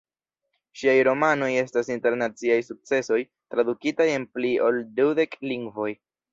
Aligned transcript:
Ŝiaj 0.79 0.95
romanoj 1.07 1.49
estas 1.63 1.91
internaciaj 1.97 2.57
sukcesoj, 2.71 3.21
tradukitaj 3.55 4.11
en 4.17 4.29
pli 4.39 4.55
ol 4.71 4.85
dudek 5.01 5.41
lingvoj. 5.53 5.91